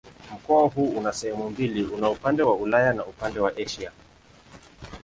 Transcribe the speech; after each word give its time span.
Mkoa 0.33 0.67
huu 0.69 0.89
una 0.97 1.13
sehemu 1.13 1.49
mbili: 1.49 1.83
una 1.83 2.09
upande 2.09 2.43
wa 2.43 2.55
Ulaya 2.55 2.93
na 2.93 3.05
upande 3.05 3.39
ni 3.39 3.63
Asia. 3.63 3.91